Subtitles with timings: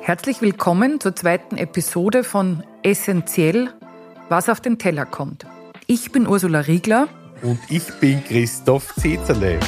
[0.00, 3.68] Herzlich willkommen zur zweiten Episode von Essentiell,
[4.28, 5.46] was auf den Teller kommt.
[5.86, 7.08] Ich bin Ursula Riegler.
[7.42, 9.60] Und ich bin Christoph Zezerle.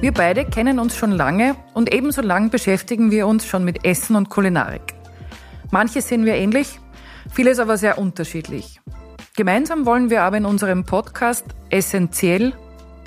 [0.00, 4.16] Wir beide kennen uns schon lange und ebenso lang beschäftigen wir uns schon mit Essen
[4.16, 4.94] und Kulinarik.
[5.70, 6.78] Manches sehen wir ähnlich,
[7.32, 8.82] vieles aber sehr unterschiedlich.
[9.34, 12.52] Gemeinsam wollen wir aber in unserem Podcast Essentiell,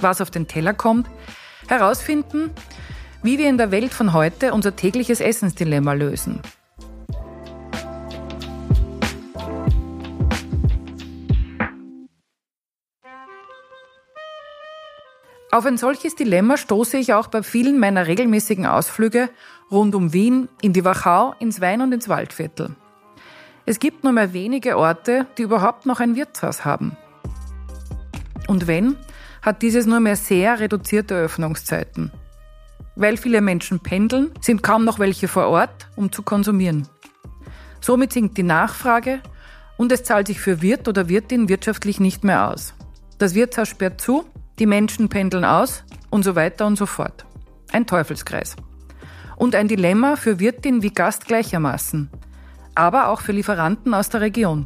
[0.02, 1.08] was auf den Teller kommt,
[1.68, 2.50] herausfinden,
[3.24, 6.42] wie wir in der Welt von heute unser tägliches Essensdilemma lösen.
[15.50, 19.30] Auf ein solches Dilemma stoße ich auch bei vielen meiner regelmäßigen Ausflüge
[19.72, 22.76] rund um Wien, in die Wachau, ins Wein- und ins Waldviertel.
[23.66, 26.96] Es gibt nur mehr wenige Orte, die überhaupt noch ein Wirtshaus haben.
[28.48, 28.98] Und wenn,
[29.42, 32.12] hat dieses nur mehr sehr reduzierte Öffnungszeiten.
[33.00, 36.88] Weil viele Menschen pendeln, sind kaum noch welche vor Ort, um zu konsumieren.
[37.80, 39.22] Somit sinkt die Nachfrage
[39.78, 42.74] und es zahlt sich für Wirt oder Wirtin wirtschaftlich nicht mehr aus.
[43.20, 44.26] Das Wirtshaus sperrt zu,
[44.58, 47.26] die Menschen pendeln aus und so weiter und so fort.
[47.72, 48.56] Ein Teufelskreis.
[49.36, 52.10] Und ein Dilemma für Wirtin wie Gast gleichermaßen,
[52.74, 54.66] aber auch für Lieferanten aus der Region.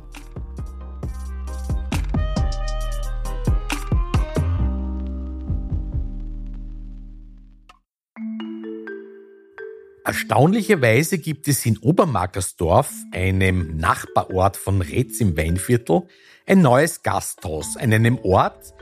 [10.12, 16.02] Erstaunlicherweise gibt es in Obermarkersdorf, einem Nachbarort von Retz im Weinviertel,
[16.46, 18.74] ein neues Gasthaus an einem Ort,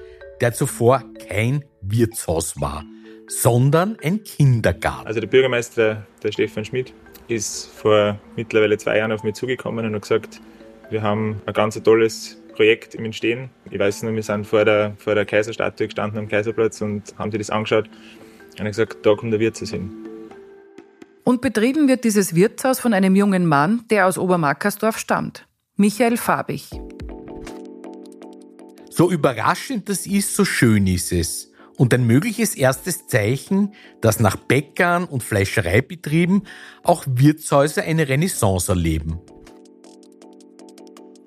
[0.41, 2.83] der zuvor kein Wirtshaus war,
[3.27, 5.05] sondern ein Kindergarten.
[5.05, 6.95] Also der Bürgermeister, der Stefan Schmidt,
[7.27, 10.41] ist vor mittlerweile zwei Jahren auf mich zugekommen und hat gesagt,
[10.89, 13.51] wir haben ein ganz tolles Projekt im Entstehen.
[13.69, 17.29] Ich weiß nur, wir sind vor der, vor der Kaiserstatue gestanden am Kaiserplatz und haben
[17.29, 17.87] sich das angeschaut
[18.53, 20.08] und haben gesagt, da kommt der Wirtshaus hin.
[21.29, 25.45] Und betrieben wird dieses Wirtshaus von einem jungen Mann, der aus Obermarkersdorf stammt.
[25.75, 26.71] Michael Fabich.
[28.89, 31.51] So überraschend das ist, so schön ist es.
[31.77, 36.47] Und ein mögliches erstes Zeichen, dass nach Bäckern und Fleischereibetrieben
[36.81, 39.21] auch Wirtshäuser eine Renaissance erleben.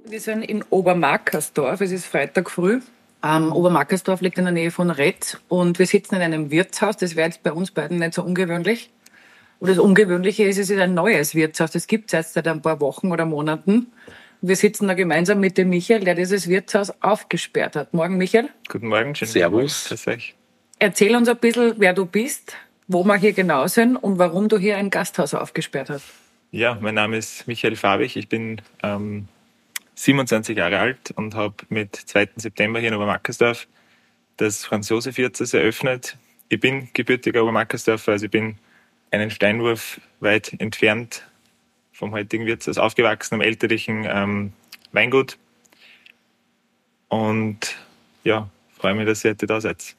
[0.09, 2.81] Wir sind in Obermarkersdorf, es ist Freitag früh.
[3.23, 6.97] Ähm, Obermarkersdorf liegt in der Nähe von Retz und wir sitzen in einem Wirtshaus.
[6.97, 8.91] Das wäre jetzt bei uns beiden nicht so ungewöhnlich.
[9.63, 11.71] Und das Ungewöhnliche ist, es ist ein neues Wirtshaus.
[11.71, 13.93] Das gibt es jetzt seit ein paar Wochen oder Monaten.
[14.41, 17.95] Wir sitzen da gemeinsam mit dem Michael, der dieses Wirtshaus aufgesperrt hat.
[17.95, 18.49] Morgen, Michael.
[18.69, 19.29] Guten Morgen, schön.
[19.29, 19.87] Servus.
[19.87, 20.35] Grüß
[20.81, 22.57] Erzähl uns ein bisschen, wer du bist,
[22.89, 26.07] wo wir hier genau sind und warum du hier ein Gasthaus aufgesperrt hast.
[26.51, 28.17] Ja, mein Name ist Michael Fabich.
[28.17, 29.29] Ich bin ähm,
[29.95, 32.31] 27 Jahre alt und habe mit 2.
[32.35, 33.69] September hier in Obermarkersdorf
[34.39, 36.17] das Franz-Josef-Wirtshaus eröffnet.
[36.49, 38.57] Ich bin gebürtiger Obermarkersdorfer, also ich bin
[39.13, 41.23] einen Steinwurf weit entfernt
[41.93, 44.53] vom heutigen Wirtshaus aufgewachsen, am elterlichen ähm,
[44.93, 45.39] Weingut.
[47.09, 47.77] Und
[48.25, 49.95] ja, freue mich, dass ihr heute da seid.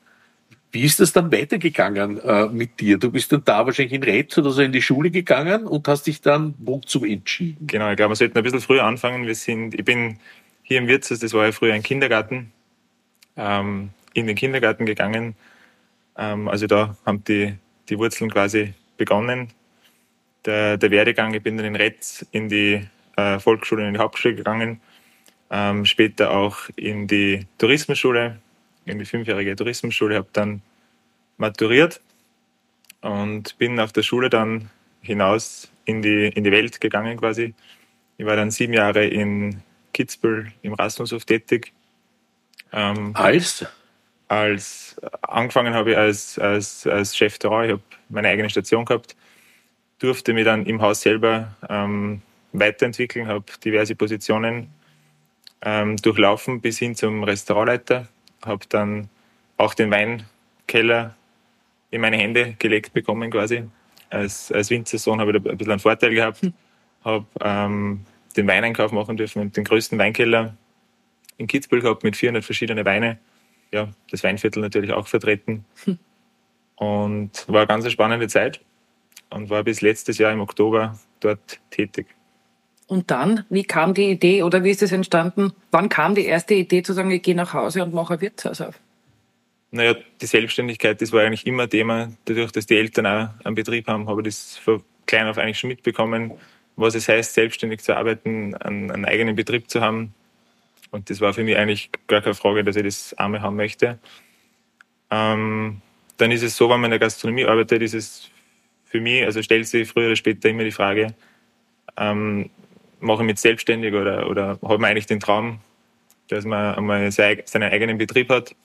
[0.72, 2.98] Wie ist das dann weitergegangen äh, mit dir?
[2.98, 6.08] Du bist dann da wahrscheinlich in Retz oder so in die Schule gegangen und hast
[6.08, 7.68] dich dann wozu entschieden?
[7.68, 9.28] Genau, ich glaube, wir sollten ein bisschen früher anfangen.
[9.28, 10.18] Wir sind, ich bin
[10.64, 12.52] hier im Wirtshaus, das war ja früher ein Kindergarten,
[13.38, 15.36] ähm, in den Kindergarten gegangen.
[16.18, 17.54] Ähm, also da haben die,
[17.90, 18.74] die Wurzeln quasi
[19.04, 19.50] begonnen.
[20.46, 22.82] Der, der Werdegang, ich bin dann in Retz in die
[23.16, 24.82] äh, Volksschule, in die Hauptschule gegangen,
[25.50, 28.40] ähm, später auch in die Tourismusschule,
[28.86, 30.62] in die fünfjährige Tourismusschule, habe dann
[31.38, 32.02] maturiert
[33.02, 34.70] und bin auf der Schule dann
[35.02, 37.54] hinaus in die, in die Welt gegangen quasi.
[38.18, 39.62] Ich war dann sieben Jahre in
[39.94, 41.74] Kitzbühel im Rasmushof tätig.
[42.72, 43.66] Ähm, als?
[44.34, 49.16] Als angefangen habe ich als, als, als Chef der Ich habe meine eigene Station gehabt,
[50.00, 54.70] durfte mich dann im Haus selber ähm, weiterentwickeln, habe diverse Positionen
[55.62, 58.08] ähm, durchlaufen bis hin zum Restaurantleiter,
[58.44, 59.08] habe dann
[59.58, 61.16] auch den Weinkeller
[61.92, 63.66] in meine Hände gelegt bekommen quasi.
[64.10, 66.54] Als, als Winzersohn habe ich da ein bisschen einen Vorteil gehabt, hm.
[67.06, 68.04] habe ähm,
[68.36, 70.58] den Weineinkauf machen dürfen und den größten Weinkeller
[71.38, 73.20] in Kitzbühel gehabt mit 400 verschiedenen Weine.
[73.74, 75.66] Ja, das Weinviertel natürlich auch vertreten.
[75.86, 75.98] Hm.
[76.76, 78.62] Und war eine ganz spannende Zeit
[79.32, 82.06] und war bis letztes Jahr im Oktober dort tätig.
[82.88, 85.54] Und dann, wie kam die Idee oder wie ist es entstanden?
[85.72, 88.62] Wann kam die erste Idee zu sagen, ich gehe nach Hause und mache ein Wirtshaus
[88.62, 88.80] auf?
[89.72, 92.12] Naja, die Selbstständigkeit, das war eigentlich immer Thema.
[92.26, 95.58] Dadurch, dass die Eltern auch einen Betrieb haben, habe ich das von klein auf eigentlich
[95.58, 96.34] schon mitbekommen,
[96.76, 100.14] was es heißt, selbstständig zu arbeiten, einen, einen eigenen Betrieb zu haben.
[100.94, 103.98] Und das war für mich eigentlich gar keine Frage, dass ich das einmal haben möchte.
[105.10, 105.82] Ähm,
[106.18, 108.30] dann ist es so, wenn man in der Gastronomie arbeitet, ist es
[108.86, 111.16] für mich, also stellt sich früher oder später immer die Frage,
[111.98, 112.52] ähm,
[113.00, 115.62] mache ich mich selbstständig oder, oder habe man eigentlich den Traum,
[116.28, 118.56] dass man einmal seinen eigenen Betrieb hat.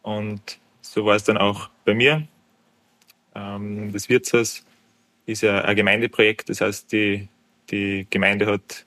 [0.00, 2.26] Und so war es dann auch bei mir.
[3.34, 4.64] Ähm, das Wirtshaus
[5.26, 7.28] ist ja ein Gemeindeprojekt, das heißt, die,
[7.70, 8.86] die Gemeinde hat,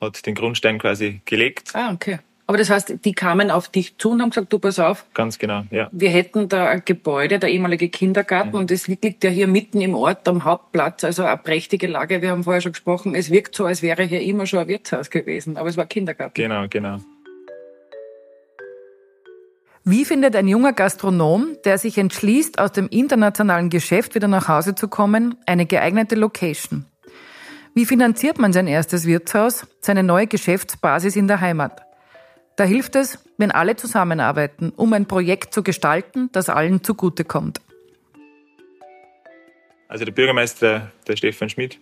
[0.00, 1.70] hat den Grundstein quasi gelegt.
[1.74, 2.18] Ah, okay.
[2.46, 5.06] Aber das heißt, die kamen auf dich zu und haben gesagt, du pass auf.
[5.14, 5.88] Ganz genau, ja.
[5.92, 8.56] Wir hätten da ein Gebäude, der ehemalige Kindergarten, mhm.
[8.56, 12.20] und das liegt ja hier mitten im Ort am Hauptplatz, also eine prächtige Lage.
[12.20, 15.08] Wir haben vorher schon gesprochen, es wirkt so, als wäre hier immer schon ein Wirtshaus
[15.08, 16.34] gewesen, aber es war Kindergarten.
[16.34, 16.98] Genau, genau.
[19.86, 24.74] Wie findet ein junger Gastronom, der sich entschließt, aus dem internationalen Geschäft wieder nach Hause
[24.74, 26.86] zu kommen, eine geeignete Location?
[27.76, 31.82] Wie finanziert man sein erstes Wirtshaus, seine neue Geschäftsbasis in der Heimat?
[32.54, 37.60] Da hilft es, wenn alle zusammenarbeiten, um ein Projekt zu gestalten, das allen zugutekommt.
[39.88, 41.80] Also der Bürgermeister, der Stefan Schmidt,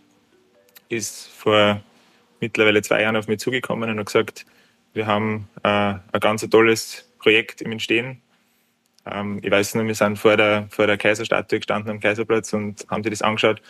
[0.89, 1.83] ist vor
[2.41, 4.47] mittlerweile zwei Jahren auf mich zugekommen und hat gesagt,
[4.95, 8.23] wir haben äh, ein ganz tolles Projekt im Entstehen.
[9.05, 12.87] Ähm, ich weiß nur, wir sind vor der, vor der Kaiserstatue gestanden am Kaiserplatz und
[12.89, 13.61] haben sich das angeschaut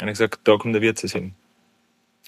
[0.00, 1.36] und ich gesagt, da kommt der Wirtshaus hin.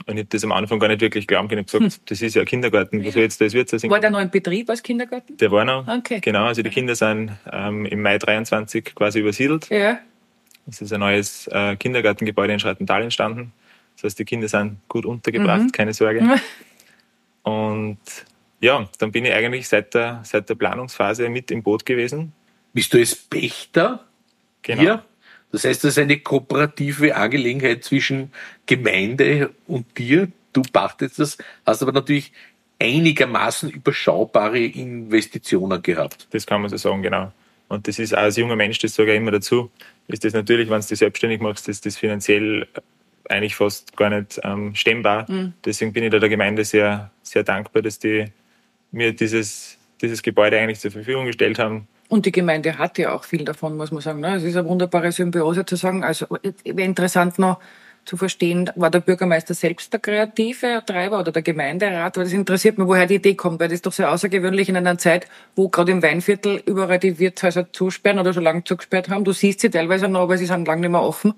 [0.06, 1.64] Und ich habe das am Anfang gar nicht wirklich glauben können.
[1.66, 2.06] Ich habe gesagt, hm.
[2.06, 3.72] das ist ja ein Kindergarten, was jetzt das wird?
[3.88, 5.36] War der noch im Betrieb als Kindergarten?
[5.36, 5.86] Der war noch.
[5.86, 6.18] Okay.
[6.20, 9.68] Genau, also die Kinder sind ähm, im Mai 23 quasi übersiedelt.
[9.70, 9.98] Ja.
[10.66, 13.52] Es ist ein neues äh, Kindergartengebäude in Schreitental entstanden.
[13.96, 15.72] Das heißt, die Kinder sind gut untergebracht, mhm.
[15.72, 16.22] keine Sorge.
[17.42, 17.98] Und
[18.60, 22.32] ja, dann bin ich eigentlich seit der, seit der Planungsphase mit im Boot gewesen.
[22.72, 24.04] Bist du als Pächter?
[24.62, 24.80] Genau.
[24.80, 25.04] Hier?
[25.54, 28.32] Das heißt, das ist eine kooperative Angelegenheit zwischen
[28.66, 30.26] Gemeinde und dir.
[30.52, 32.32] Du pachtest das, hast aber natürlich
[32.80, 36.26] einigermaßen überschaubare Investitionen gehabt.
[36.32, 37.32] Das kann man so sagen, genau.
[37.68, 39.70] Und das ist auch als junger Mensch, das sage ich immer dazu,
[40.08, 42.66] ist das natürlich, wenn du dich selbstständig machst, ist das finanziell
[43.28, 45.30] eigentlich fast gar nicht ähm, stemmbar.
[45.30, 45.52] Mhm.
[45.64, 48.24] Deswegen bin ich da der Gemeinde sehr, sehr dankbar, dass die
[48.90, 53.24] mir dieses, dieses Gebäude eigentlich zur Verfügung gestellt haben und die Gemeinde hat ja auch
[53.24, 54.20] viel davon, muss man sagen.
[54.20, 54.36] Ne?
[54.36, 56.04] Es ist eine wunderbare Symbiose zu sagen.
[56.04, 57.60] Also wäre interessant noch
[58.04, 62.16] zu verstehen, war der Bürgermeister selbst der kreative Treiber oder der Gemeinderat?
[62.16, 64.76] Weil das interessiert mich, woher die Idee kommt, weil das ist doch sehr außergewöhnlich in
[64.76, 69.24] einer Zeit, wo gerade im Weinviertel überall die Wirtshäuser zusperren oder schon lange zugesperrt haben.
[69.24, 71.34] Du siehst sie teilweise noch, aber sie sind lange nicht mehr offen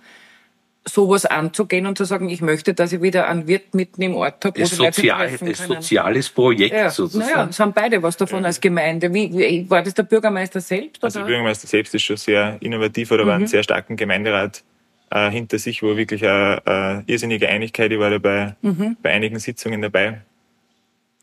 [0.89, 4.45] sowas anzugehen und zu sagen, ich möchte, dass ich wieder einen Wirt mitten im Ort
[4.45, 7.31] habe, die Sozial, Ein soziales Projekt ja, sozusagen.
[7.33, 8.47] Naja, es haben beide was davon ja.
[8.47, 9.13] als Gemeinde.
[9.13, 11.03] Wie, wie, war das der Bürgermeister selbst?
[11.03, 13.29] Also der Bürgermeister selbst ist schon sehr innovativ oder mhm.
[13.29, 14.63] war einen sehr starken Gemeinderat
[15.11, 18.97] äh, hinter sich, wo wirklich eine, eine irrsinnige Einigkeit, ich war da bei, mhm.
[19.03, 20.21] bei einigen Sitzungen dabei,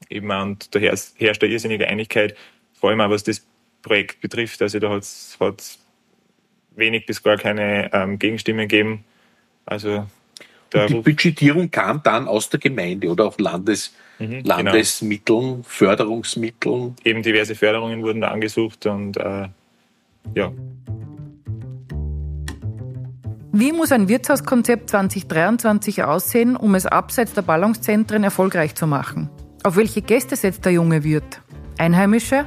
[0.09, 2.35] eben und da herrscht, herrscht eine irrsinnige Einigkeit,
[2.73, 3.45] vor allem auch was das
[3.81, 4.61] Projekt betrifft.
[4.61, 5.79] Also da hat es
[6.75, 9.05] wenig bis gar keine ähm, Gegenstimmen gegeben
[9.65, 10.05] also
[10.73, 14.47] die Budgetierung kam dann aus der Gemeinde oder auch Landes, mhm, genau.
[14.47, 15.63] Landesmitteln, genau.
[15.63, 16.95] Förderungsmitteln.
[17.03, 19.47] Eben diverse Förderungen wurden da angesucht und äh,
[20.33, 20.51] ja.
[23.55, 29.29] Wie muss ein Wirtshauskonzept 2023 aussehen, um es abseits der Ballungszentren erfolgreich zu machen?
[29.63, 31.41] Auf welche Gäste setzt der junge Wirt?
[31.77, 32.45] Einheimische?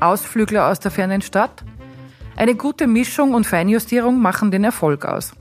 [0.00, 1.64] Ausflügler aus der fernen Stadt?
[2.36, 5.34] Eine gute Mischung und Feinjustierung machen den Erfolg aus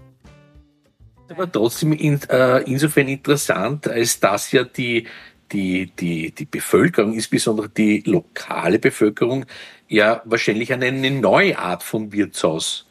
[1.32, 5.08] aber trotzdem in, äh, insofern interessant, als dass ja die,
[5.52, 9.46] die, die, die Bevölkerung, insbesondere die lokale Bevölkerung,
[9.88, 12.86] ja wahrscheinlich an eine neue Art von Wirtshaus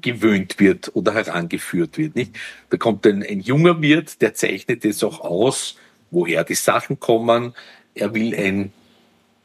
[0.00, 2.16] gewöhnt wird oder herangeführt wird.
[2.16, 2.36] Nicht?
[2.70, 5.76] Da kommt ein, ein junger Wirt, der zeichnet jetzt auch aus,
[6.10, 7.54] woher die Sachen kommen.
[7.94, 8.72] Er will ein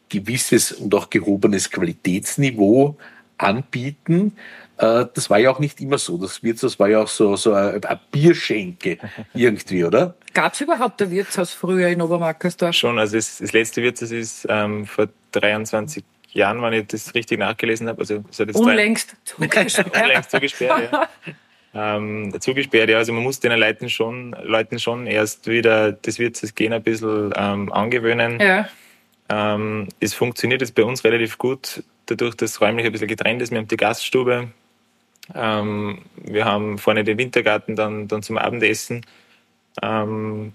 [0.09, 2.97] gewisses und auch gehobenes Qualitätsniveau
[3.37, 4.33] anbieten.
[4.77, 6.17] Äh, das war ja auch nicht immer so.
[6.17, 7.79] Das Wirtshaus war ja auch so, so eine,
[8.11, 8.97] Bierschenke
[9.33, 10.15] irgendwie, oder?
[10.33, 12.75] Gab es überhaupt ein Wirtshaus früher in Obermarkersdorf?
[12.75, 16.03] Schon, also das, das letzte Wirtshaus ist ähm, vor 23
[16.33, 18.01] Jahren, wenn ich das richtig nachgelesen habe.
[18.01, 19.95] Also, das jetzt Unlängst zugesperrt.
[20.01, 21.09] Unlängst zugesperrt, ja.
[21.77, 22.97] Ähm, zugesperrt, ja.
[22.97, 27.33] Also man muss den Leuten schon, Leuten schon erst wieder das Wirtshaus gehen ein bisschen
[27.35, 28.39] ähm, angewöhnen.
[28.39, 28.69] Ja.
[29.27, 33.41] Ähm, es funktioniert jetzt bei uns relativ gut, dadurch, dass es räumlich ein bisschen getrennt
[33.41, 33.51] ist.
[33.51, 34.47] Wir haben die Gaststube,
[35.33, 39.05] ähm, wir haben vorne den Wintergarten dann, dann zum Abendessen.
[39.81, 40.53] Ähm,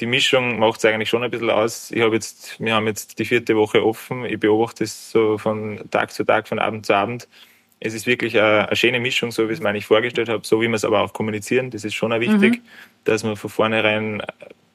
[0.00, 1.90] die Mischung macht es eigentlich schon ein bisschen aus.
[1.90, 4.24] Ich habe jetzt, wir haben jetzt die vierte Woche offen.
[4.24, 7.28] Ich beobachte es so von Tag zu Tag, von Abend zu Abend.
[7.80, 10.46] Es ist wirklich eine, eine schöne Mischung, so wie ich es mir eigentlich vorgestellt habe,
[10.46, 11.70] so wie wir es aber auch kommunizieren.
[11.70, 12.62] Das ist schon auch wichtig, mhm.
[13.04, 14.26] dass man von vornherein ein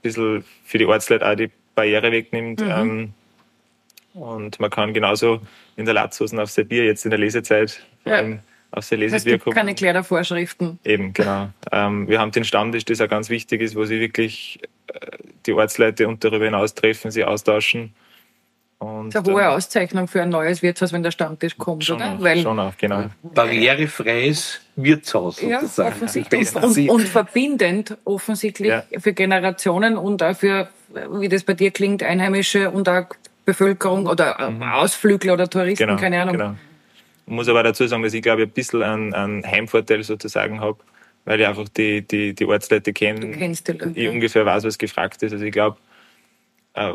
[0.02, 2.62] bisschen für die Ortsleute auch die Barriere wegnimmt.
[2.62, 2.72] Mhm.
[2.72, 3.14] Ähm,
[4.14, 5.40] und man kann genauso
[5.78, 8.24] in der Latzhosen auf Bier jetzt in der Lesezeit ja
[8.72, 9.54] auf seine Das heißt, es Lesewirkung.
[9.54, 10.80] gibt keine Kleidervorschriften.
[10.86, 11.50] Eben, genau.
[11.72, 14.94] Ähm, wir haben den Stammtisch, das auch ganz wichtig ist, wo sie wirklich äh,
[15.46, 17.94] die Ortsleute und darüber hinaus treffen, sie austauschen.
[18.80, 21.84] Und, Das ist eine hohe ähm, Auszeichnung für ein neues Wirtshaus, wenn der Stammtisch kommt,
[21.84, 22.18] schon, oder?
[22.20, 23.06] auch, schon auch, genau.
[23.22, 25.90] Barrierefreies Wirtshaus ja, sozusagen.
[25.90, 26.56] offensichtlich.
[26.56, 26.90] Und, Sinn.
[26.90, 28.84] und verbindend offensichtlich Ja.
[29.00, 30.70] für Generationen und auch für,
[31.20, 33.06] wie das bei dir klingt, Einheimische und auch
[33.46, 35.88] Bevölkerung oder äh, Ausflügler oder Touristen, Mhm.
[35.90, 36.38] Genau, keine Ahnung.
[36.38, 36.56] genau.
[37.32, 40.60] Ich muss aber dazu sagen, dass ich glaube, ich ein bisschen einen, einen Heimvorteil sozusagen
[40.60, 40.78] habe,
[41.24, 43.22] weil ich einfach die, die, die Ortsleute kenne.
[43.22, 43.94] Du kennst die Leute.
[43.98, 45.32] Ich ungefähr weiß, was gefragt ist.
[45.32, 45.78] Also ich glaube,
[46.74, 46.92] äh,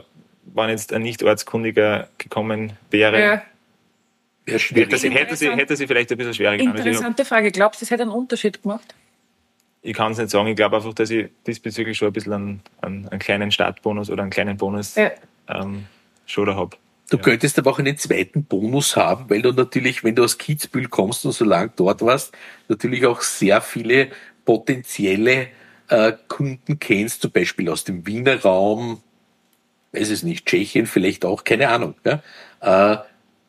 [0.54, 3.42] wenn jetzt ein Nicht-Ortskundiger gekommen wäre, Ja.
[4.44, 4.88] Wäre schwierig.
[4.88, 6.80] hätte, sie, hätte, sie, hätte sie vielleicht ein bisschen schwieriger gehabt.
[6.80, 7.50] Also Interessante Frage.
[7.50, 8.94] Glaubst du, das hätte einen Unterschied gemacht?
[9.80, 10.48] ich kann es nicht sagen.
[10.48, 14.20] Ich glaube einfach, dass ich diesbezüglich schon ein bisschen einen, einen, einen kleinen Startbonus oder
[14.20, 15.12] einen kleinen Bonus Ja.
[15.48, 15.86] ähm,
[16.26, 16.76] schon da habe.
[17.08, 20.88] Du könntest aber auch einen zweiten Bonus haben, weil du natürlich, wenn du aus Kitzbühel
[20.88, 22.32] kommst und so lange dort warst,
[22.68, 24.08] natürlich auch sehr viele
[24.44, 25.48] potenzielle
[25.88, 29.02] äh, Kunden kennst, zum Beispiel aus dem Wiener Raum,
[29.92, 31.94] weiß es nicht, Tschechien vielleicht auch, keine Ahnung.
[32.04, 32.22] Ja?
[32.94, 32.98] Äh,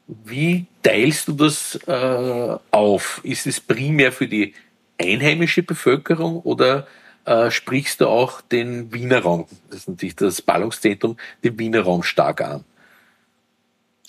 [0.07, 3.21] wie teilst du das äh, auf?
[3.23, 4.53] Ist es primär für die
[4.99, 6.87] einheimische Bevölkerung oder
[7.25, 12.03] äh, sprichst du auch den Wiener Raum, das ist natürlich das Ballungszentrum, den Wiener Raum
[12.03, 12.63] stark an?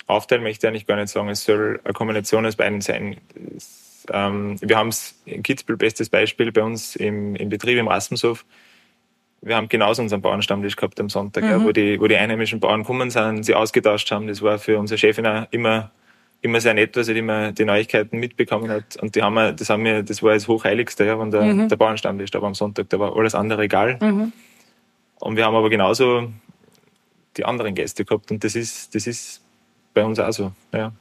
[0.08, 1.28] Aufteilen möchte ich eigentlich gar nicht sagen.
[1.28, 3.18] Es soll eine Kombination aus beiden sein.
[3.56, 7.88] Es, ähm, wir haben es in Kitzbühel, bestes Beispiel bei uns im, im Betrieb im
[7.88, 8.44] Rassenshof.
[9.42, 12.80] Wir haben genauso unseren Bauernstammtisch gehabt am Sonntag, ja, wo, die, wo die einheimischen Bauern
[12.80, 14.26] gekommen sind, sie ausgetauscht haben.
[14.26, 15.92] Das war für unsere Chefin auch immer,
[16.40, 18.96] immer sehr nett, weil sie immer die Neuigkeiten mitbekommen hat.
[18.96, 21.76] Und die haben wir, das haben wir, das war das Hochheiligste, ja, wenn der, der
[21.76, 23.98] Bauernstammtisch da war am Sonntag, da war alles andere egal.
[25.20, 26.32] Und wir haben aber genauso
[27.36, 29.42] die anderen Gäste gehabt und das ist, das ist
[29.98, 30.52] bei uns auch so.
[30.72, 30.92] Ja,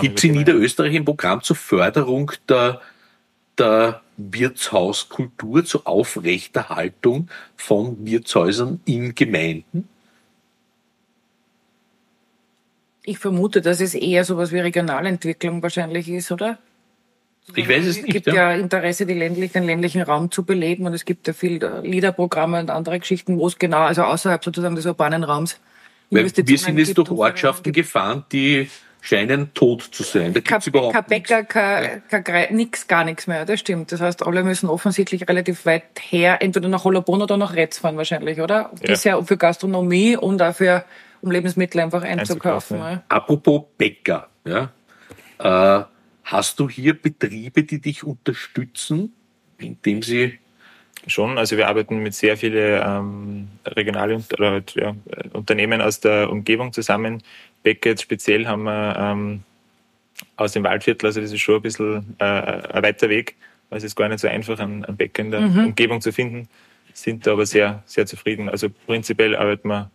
[0.00, 2.80] Gibt es in Niederösterreich ein Programm zur Förderung der,
[3.56, 9.88] der Wirtshauskultur, zur Aufrechterhaltung von Wirtshäusern in Gemeinden?
[13.04, 16.58] Ich vermute, dass es eher sowas wie Regionalentwicklung wahrscheinlich ist, oder?
[17.54, 18.12] Ich weiß es Es nicht.
[18.12, 18.34] gibt Ja.
[18.34, 21.86] ja Interesse, die ländlich, den ländlichen Raum zu beleben und es gibt ja viel äh,
[21.86, 25.60] Liederprogramme und andere Geschichten, wo es genau, also außerhalb sozusagen des urbanen Raums
[26.10, 28.68] Weil wir sind jetzt durch Ortschaften gefahren, die
[29.06, 30.32] scheinen tot zu sein.
[30.32, 30.48] Da gibt.
[30.48, 31.30] gibt's Kein, überhaupt kein nichts.
[31.30, 33.92] Bäcker, kein, kein nix, gar nichts mehr, das stimmt.
[33.92, 37.96] Das heißt, alle müssen offensichtlich relativ weit her, entweder nach Hollabon oder nach Retz fahren
[37.96, 38.70] wahrscheinlich, oder?
[38.80, 38.92] Ja.
[38.92, 40.84] Bisher für Gastronomie und auch für,
[41.20, 42.76] um Lebensmittel einfach einzukaufen.
[42.76, 42.90] Einzukaufen, ja.
[42.92, 43.02] ja.
[43.08, 44.72] Apropos Bäcker, ja,
[45.38, 45.84] äh,
[46.24, 49.12] hast du hier Betriebe, die dich unterstützen,
[49.58, 50.38] indem sie
[51.08, 54.94] Schon, also wir arbeiten mit sehr vielen ähm, regionale und- oder halt, ja,
[55.32, 57.22] Unternehmen aus der Umgebung zusammen.
[57.62, 59.42] Bäcker jetzt speziell haben wir ähm,
[60.36, 63.36] aus dem Waldviertel, also das ist schon ein bisschen äh, ein weiter Weg,
[63.70, 66.48] weil es ist gar nicht so einfach, einen, einen Bäcker in der Umgebung zu finden,
[66.92, 68.48] sind da aber sehr, sehr zufrieden.
[68.48, 69.90] Also prinzipiell arbeiten wir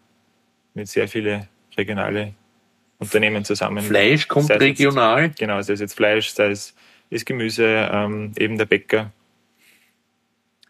[0.76, 2.34] mit sehr vielen regionale
[3.00, 3.84] Unternehmen zusammen.
[3.84, 5.32] Fleisch kommt es jetzt- regional.
[5.38, 6.74] Genau, sei es jetzt Fleisch, sei es
[7.10, 9.12] ist Gemüse, ähm, eben der Bäcker.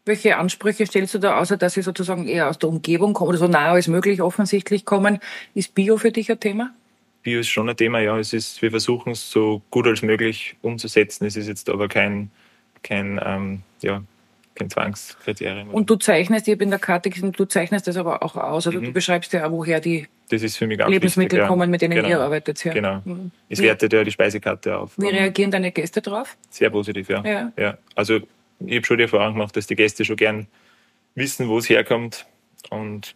[0.05, 3.37] Welche Ansprüche stellst du da, außer dass sie sozusagen eher aus der Umgebung kommen oder
[3.37, 5.19] so nah als möglich offensichtlich kommen?
[5.53, 6.73] Ist Bio für dich ein Thema?
[7.21, 8.17] Bio ist schon ein Thema, ja.
[8.17, 11.25] Es ist, wir versuchen es so gut als möglich umzusetzen.
[11.25, 12.31] Es ist jetzt aber kein,
[12.81, 14.01] kein, ähm, ja,
[14.55, 15.69] kein Zwangskriterium.
[15.69, 18.65] Und du zeichnest, ich habe in der Karte gesehen, du zeichnest das aber auch aus.
[18.65, 18.85] Also Mhm.
[18.85, 22.09] du beschreibst ja auch, woher die Lebensmittel wichtig, kommen, mit denen genau.
[22.09, 22.63] ihr arbeitet.
[22.63, 22.73] Ja.
[22.73, 23.01] Genau.
[23.05, 23.29] Mhm.
[23.49, 24.93] Es wertet ja die Speisekarte auf.
[24.97, 26.35] wie reagieren deine Gäste drauf?
[26.49, 27.23] Sehr positiv, ja.
[27.23, 27.51] Ja.
[27.55, 27.77] ja.
[27.93, 28.19] Also
[28.65, 30.47] ich habe schon die Erfahrung gemacht, dass die Gäste schon gern
[31.15, 32.25] wissen, wo es herkommt.
[32.69, 33.15] Und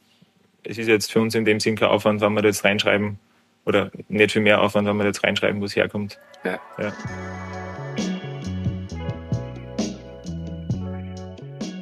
[0.64, 3.20] es ist jetzt für uns in dem Sinn kein Aufwand, wenn wir da jetzt reinschreiben,
[3.66, 6.20] oder nicht viel mehr Aufwand, wenn wir da jetzt reinschreiben, wo es herkommt.
[6.44, 6.60] Ja.
[6.78, 6.94] Ja.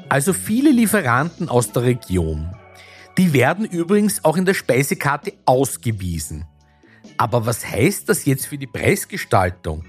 [0.10, 2.56] Also viele Lieferanten aus der Region.
[3.18, 6.46] Die werden übrigens auch in der Speisekarte ausgewiesen.
[7.18, 9.86] Aber was heißt das jetzt für die Preisgestaltung?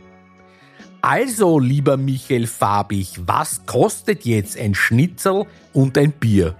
[1.06, 5.44] Also, lieber Michael Fabich, was kostet jetzt ein Schnitzel
[5.74, 6.54] und ein Bier?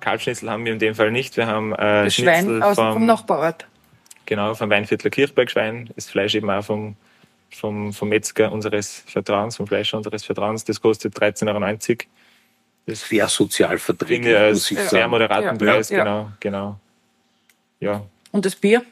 [0.00, 1.36] Kalbschnitzel haben wir in dem Fall nicht.
[1.36, 3.68] Wir haben äh, Das Schwein aus, vom, vom Nachbarort.
[4.26, 5.90] Genau, vom Weinviertler Kirchbergschwein.
[5.94, 6.96] Das Fleisch eben auch vom,
[7.48, 10.64] vom, vom Metzger unseres Vertrauens, vom Fleischer unseres Vertrauens.
[10.64, 11.46] Das kostet 13,90
[11.90, 11.98] Euro.
[12.86, 15.10] Das Sehr sozial verträglich, finde ich als muss ich sehr sagen.
[15.12, 15.72] moderaten Ja.
[15.72, 15.90] Preis.
[15.90, 15.98] Ja.
[16.02, 16.80] Genau, genau.
[17.78, 18.82] Ja, Und das Bier?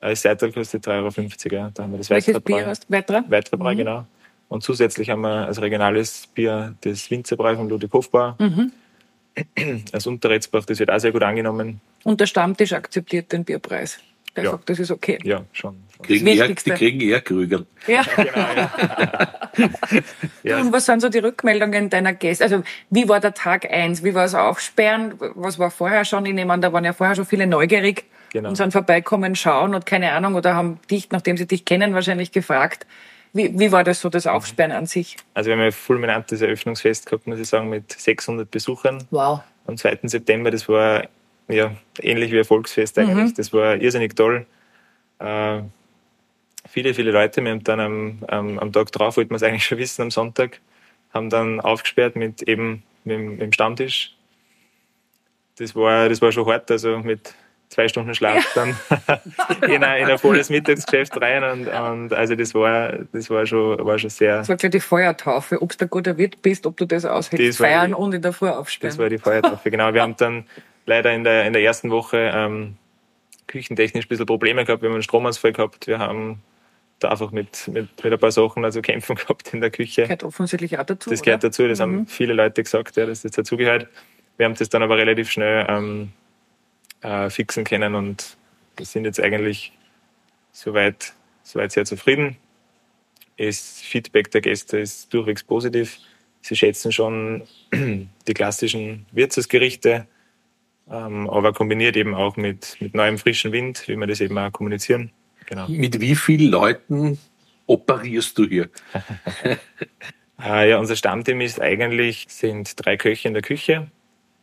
[0.00, 1.54] Das Seital kostet 3,50 Euro.
[1.64, 1.70] Ja.
[1.74, 2.40] Da haben wir das Welches.
[2.40, 2.92] Bier hast du?
[2.92, 3.24] Weiterer?
[3.28, 3.78] Weizverbräu, Mhm.
[3.78, 4.06] genau.
[4.48, 8.36] Und zusätzlich haben wir als regionales Bier das Winzerbräu von Ludwig Hofbauer.
[8.38, 8.72] Mhm.
[9.92, 11.80] Als Unterretzbach, das wird auch sehr gut angenommen.
[12.04, 13.98] Und der Stammtisch akzeptiert den Bierpreis.
[14.34, 14.50] der Ja.
[14.50, 15.18] sagt, das ist okay.
[15.24, 15.76] Ja, schon.
[15.96, 16.06] schon.
[16.06, 17.64] Kriegen eher, die kriegen eher Krüger.
[17.86, 18.02] Ja.
[18.16, 18.70] Genau, ja.
[20.42, 22.44] ja, Und was sind so die Rückmeldungen deiner Gäste?
[22.44, 24.04] Also, wie war der Tag eins?
[24.04, 25.14] Wie war das Aufsperren?
[25.34, 26.26] Was war vorher schon?
[26.26, 28.04] Ich nehme an, da waren ja vorher schon viele neugierig
[28.36, 28.50] Genau.
[28.50, 32.32] und sind vorbeikommen, schauen und keine Ahnung oder haben dich, nachdem sie dich kennen, wahrscheinlich
[32.32, 32.86] gefragt.
[33.32, 35.16] Wie, wie war das so, das Aufsperren an sich?
[35.32, 39.40] Also wir haben ein fulminantes Eröffnungsfest gehabt, muss ich sagen, mit 600 Besuchern Wow.
[39.66, 40.00] am 2.
[40.02, 40.50] September.
[40.50, 41.04] Das war
[41.48, 41.70] ja
[42.02, 43.32] ähnlich wie ein Volksfest eigentlich.
[43.32, 44.44] Das war irrsinnig toll.
[45.18, 45.60] Äh,
[46.68, 47.42] viele, viele Leute.
[47.42, 50.10] Wir haben dann am, am, am Tag drauf, wollten wir es eigentlich schon wissen, am
[50.10, 50.60] Sonntag,
[51.14, 54.14] haben dann aufgesperrt mit eben mit, dem- mit dem Stammtisch.
[55.58, 57.34] Das war, das war schon hart, also mit
[57.68, 58.76] zwei Stunden Schlaf dann
[59.68, 63.84] in, ein, in ein volles Mittagsgeschäft rein und, und also das war, das war schon,
[63.84, 66.76] war schon sehr, Das war gleich die Feuertaufe, ob du der guter Wirt bist, ob
[66.76, 67.48] du das aushältst.
[67.48, 68.92] Das Feiern die- und in der Früh aufsperren.
[68.92, 69.92] Das war die Feuertaufe, genau.
[69.92, 70.44] Wir haben dann
[70.86, 72.76] leider in der, in der ersten Woche ähm,
[73.46, 74.82] küchentechnisch ein bisschen Probleme gehabt.
[74.82, 75.86] Wir haben einen Stromausfall gehabt.
[75.86, 76.42] Wir haben
[76.98, 80.02] da einfach mit, mit, mit ein paar Sachen also kämpfen gehabt in der Küche.
[80.02, 81.10] gehört offensichtlich auch dazu.
[81.10, 81.50] Das gehört oder?
[81.50, 83.88] dazu, das haben viele Leute gesagt, ja, dass das dazugehört.
[84.36, 86.12] Wir haben das dann aber relativ schnell ähm,
[87.06, 88.36] äh, fixen können und
[88.76, 89.72] wir sind jetzt eigentlich
[90.52, 92.36] soweit, soweit sehr zufrieden.
[93.38, 95.98] Das Feedback der Gäste ist durchwegs positiv.
[96.40, 100.06] Sie schätzen schon die klassischen Wirtshausgerichte,
[100.90, 104.50] ähm, aber kombiniert eben auch mit, mit neuem frischen Wind, wie wir das eben auch
[104.52, 105.12] kommunizieren.
[105.46, 105.68] Genau.
[105.68, 107.18] Mit wie vielen Leuten
[107.66, 108.68] operierst du hier?
[110.42, 113.90] Äh, ja, unser Stammteam ist eigentlich, sind drei Köche in der Küche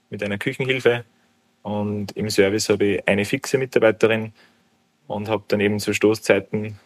[0.09, 1.03] mit einer Küchenhilfe
[1.63, 4.33] und im Service habe ich eine fixe Mitarbeiterin
[5.07, 6.77] und habe dann eben zu Stoßzeiten,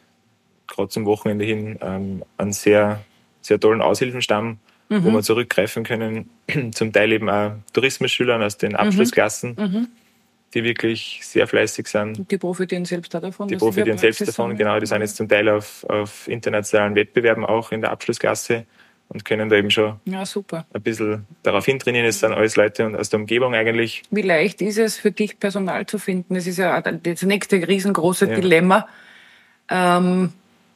[0.68, 3.04] gerade zum Wochenende hin, ähm, einen sehr,
[3.42, 6.30] sehr tollen Aushilfenstamm, wo wir zurückgreifen können.
[6.72, 9.90] Zum Teil eben auch Tourismusschülern aus den Abschlussklassen,
[10.54, 12.32] die wirklich sehr fleißig sind.
[12.32, 13.50] Die profitieren selbst auch davon.
[13.50, 14.80] Die profitieren selbst davon, genau.
[14.80, 18.66] Die sind jetzt zum Teil auf, auf internationalen Wettbewerben auch in der Abschlussklasse
[19.10, 20.66] und können da eben schon Ja, super.
[20.74, 22.08] ein bisschen darauf hintrainieren.
[22.08, 24.04] Es sind alles Leute aus der Umgebung eigentlich.
[24.12, 26.36] Wie leicht ist es für dich, Personal zu finden?
[26.36, 28.36] Das ist ja das nächste riesengroße Ja.
[28.36, 28.88] Dilemma,
[29.70, 30.34] ähm,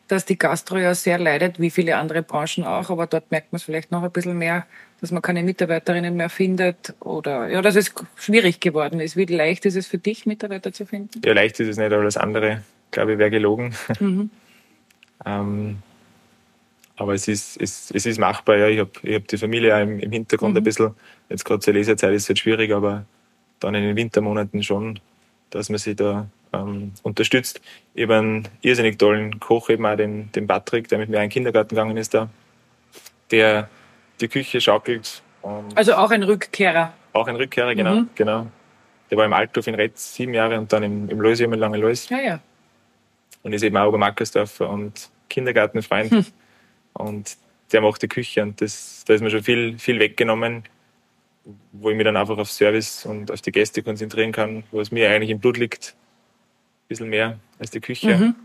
[0.08, 3.58] dass die Gastro ja sehr leidet, wie viele andere Branchen auch, aber dort merkt man
[3.58, 4.65] es vielleicht noch ein bisschen mehr,
[5.00, 9.15] dass man keine Mitarbeiterinnen mehr findet oder ja, dass es schwierig geworden ist.
[9.17, 11.22] Wie leicht ist es für dich, Mitarbeiter zu finden?
[11.24, 13.74] Ja, leicht ist es nicht, aber das andere, glaube ich, wäre gelogen.
[15.26, 15.78] ähm,
[17.02, 18.68] aber es ist, es, es ist machbar, ja.
[18.68, 20.94] Ich habe ich hab die Familie auch im, im Hintergrund ein bisschen.
[21.30, 23.06] Jetzt gerade zur Lesezeit ist es halt schwierig, aber
[23.60, 25.00] dann in den Wintermonaten schon,
[25.50, 27.60] dass man sich da ähm, unterstützt.
[27.96, 31.24] Ich habe einen irrsinnig tollen Koch, eben auch den, den Patrick, der mit mir in
[31.24, 32.30] den Kindergarten gegangen ist da,
[33.32, 33.68] der
[34.20, 35.24] die Küche schaukelt
[35.74, 36.94] Also auch ein Rückkehrer.
[37.14, 38.46] auch ein Rückkehrer, genau, genau.
[39.10, 41.78] Der war im Althof in Retz sieben Jahre und dann im, im Lois immer lange
[41.78, 42.40] Lois Ja, ja.
[43.42, 46.32] und ist eben auch Obermarkersdorfer und Kindergartenfreund.
[46.93, 47.38] Und
[47.71, 50.63] der macht die Küche und das, da ist mir schon viel, viel weggenommen,
[51.71, 54.91] wo ich mich dann einfach auf Service und auf die Gäste konzentrieren kann, wo es
[54.91, 55.95] mir eigentlich im Blut liegt.
[55.95, 58.36] Ein bisschen mehr als die Küche.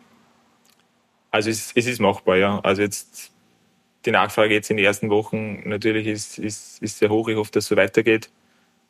[1.31, 2.61] Also es, es ist machbar, ja.
[2.61, 3.33] Also jetzt
[4.07, 7.29] die Nachfrage jetzt in den ersten Wochen natürlich ist, ist, ist sehr hoch.
[7.29, 8.31] Ich hoffe, dass es so weitergeht,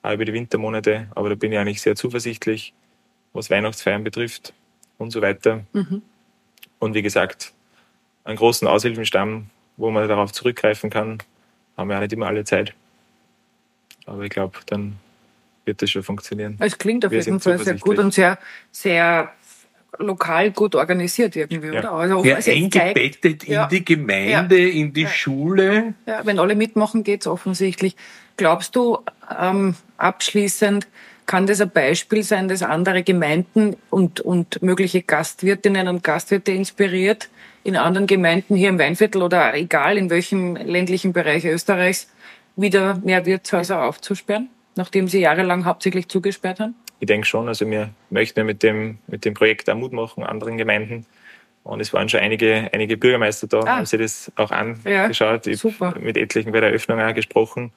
[0.02, 1.08] auch über die Wintermonate.
[1.14, 2.74] Aber da bin ich eigentlich sehr zuversichtlich,
[3.32, 4.52] was Weihnachtsfeiern betrifft
[4.98, 5.64] und so weiter.
[6.78, 7.54] Und wie gesagt,
[8.26, 11.18] einen großen Aushilfenstamm, wo man darauf zurückgreifen kann,
[11.76, 12.74] haben wir auch nicht immer alle Zeit.
[14.06, 14.96] Aber ich glaube, dann
[15.64, 16.56] wird das schon funktionieren.
[16.60, 18.38] Es klingt auf Wir jeden Fall sehr gut und sehr,
[18.70, 19.30] sehr
[19.98, 21.78] lokal gut organisiert irgendwie, Ja.
[21.80, 21.92] oder?
[21.92, 23.64] Also, Ja, es zeigt- eingebettet Ja.
[23.64, 25.08] in die Gemeinde, in die Ja.
[25.08, 25.94] Schule.
[26.06, 27.96] Ja, wenn alle mitmachen, geht's offensichtlich.
[28.36, 28.98] Glaubst du,
[29.40, 30.86] ähm, abschließend,
[31.24, 37.28] kann das ein Beispiel sein, das andere Gemeinden und, und mögliche Gastwirtinnen und Gastwirte inspiriert,
[37.66, 42.09] in anderen Gemeinden hier im Weinviertel oder egal in welchem ländlichen Bereich Österreichs,
[42.55, 46.74] wieder mehr Wirtshäuser aufzusperren, nachdem sie jahrelang hauptsächlich zugesperrt haben?
[47.00, 50.22] Ich denke schon, also wir möchten ja mit dem, mit dem Projekt auch Mut machen,
[50.24, 51.05] anderen Gemeinden.
[51.64, 53.76] Und es waren schon einige, einige Bürgermeister da, Ah.
[53.79, 55.46] haben sich das auch angeschaut.
[55.48, 55.87] ich super.
[55.88, 57.72] habe mit etlichen bei der Eröffnung auch gesprochen,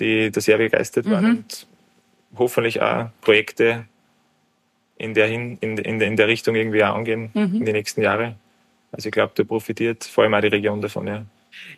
[0.00, 1.30] die da sehr begeistert waren Mhm.
[1.30, 1.66] und
[2.36, 3.84] hoffentlich auch Projekte
[4.98, 7.54] in der, hin, in, in, in der Richtung irgendwie auch angehen Mhm.
[7.56, 8.34] in die nächsten Jahre.
[8.92, 11.24] Also ich glaube, da profitiert vor allem auch die Region davon, ja.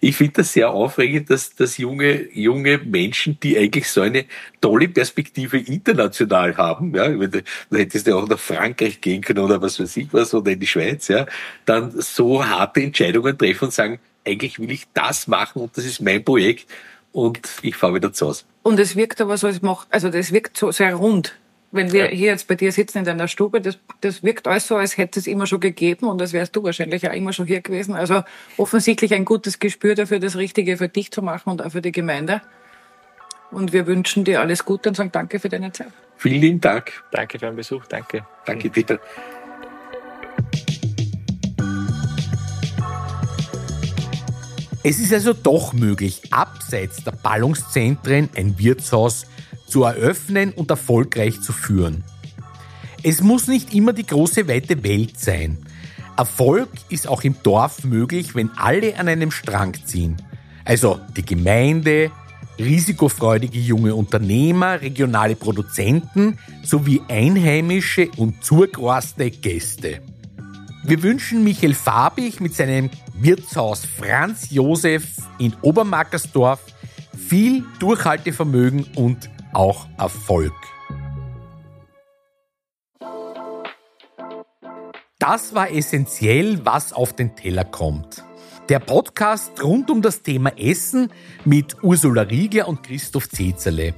[0.00, 4.24] Ich finde das sehr aufregend, dass, dass junge, junge Menschen, die eigentlich so eine
[4.61, 9.40] tolle Perspektive international haben, ja, wenn du, du hättest ja auch nach Frankreich gehen können
[9.40, 11.27] oder was weiß ich was oder in die Schweiz, ja,
[11.64, 16.00] dann so harte Entscheidungen treffen und sagen, eigentlich will ich das machen und das ist
[16.00, 16.66] mein Projekt
[17.12, 18.44] und ich fahre wieder zu Hause.
[18.62, 21.35] Und es wirkt aber so, es macht, also das wirkt so sehr rund.
[21.74, 24.76] Wenn wir hier jetzt bei dir sitzen in deiner Stube, das, das wirkt alles so,
[24.76, 27.62] als hätte es immer schon gegeben und als wärst du wahrscheinlich auch immer schon hier
[27.62, 27.96] gewesen.
[27.96, 28.22] Also
[28.56, 31.90] offensichtlich ein gutes Gespür dafür, das Richtige für dich zu machen und auch für die
[31.90, 32.42] Gemeinde.
[33.50, 35.88] Und wir wünschen dir alles Gute und sagen Danke für deine Zeit.
[36.16, 36.92] Vielen lieben Dank.
[37.10, 37.87] Danke für den Besuch.
[37.87, 38.24] Danke.
[38.46, 39.00] Danke, Peter.
[44.84, 49.26] Es ist also doch möglich, abseits der Ballungszentren ein Wirtshaus
[49.66, 52.05] zu eröffnen und erfolgreich zu führen.
[53.03, 55.59] Es muss nicht immer die große weite Welt sein.
[56.16, 60.16] Erfolg ist auch im Dorf möglich, wenn alle an einem Strang ziehen.
[60.64, 62.11] Also die Gemeinde,
[62.59, 70.00] risikofreudige junge Unternehmer, regionale Produzenten sowie einheimische und zugeroste Gäste.
[70.85, 75.05] Wir wünschen Michael Fabich mit seinem Wirtshaus Franz Josef
[75.38, 76.61] in Obermackersdorf
[77.16, 80.54] viel Durchhaltevermögen und auch Erfolg.
[85.18, 88.24] Das war essentiell, was auf den Teller kommt.
[88.68, 91.10] Der Podcast rund um das Thema Essen
[91.44, 93.94] mit Ursula Riegler und Christoph Zezerle.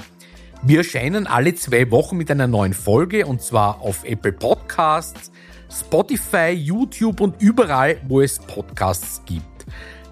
[0.62, 5.30] Wir erscheinen alle zwei Wochen mit einer neuen Folge und zwar auf Apple Podcasts,
[5.70, 9.66] Spotify, YouTube und überall, wo es Podcasts gibt.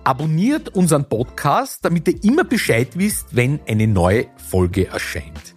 [0.06, 5.54] Abonniert unseren Podcast, damit ihr immer Bescheid wisst, wenn eine neue Folge erscheint.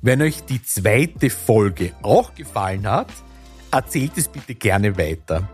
[0.00, 3.08] Wenn euch die zweite Folge auch gefallen hat,
[3.72, 5.48] erzählt es bitte gerne weiter.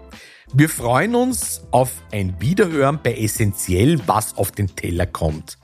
[0.53, 5.57] Wir freuen uns auf ein Wiederhören bei Essentiell, was auf den Teller kommt.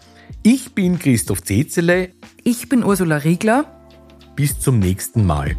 [0.42, 2.14] Ich bin Christoph Zezele.
[2.42, 3.66] Ich bin Ursula Riegler.
[4.34, 5.56] Bis zum nächsten Mal.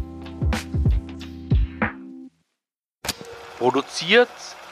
[3.58, 4.28] Produziert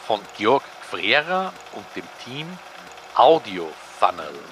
[0.07, 2.47] von Georg Frera und dem Team
[3.15, 3.67] Audio
[3.99, 4.52] Funnel.